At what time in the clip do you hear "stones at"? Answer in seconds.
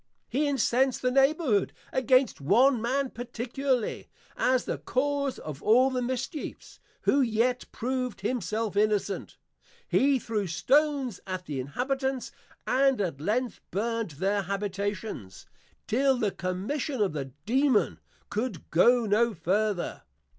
10.47-11.45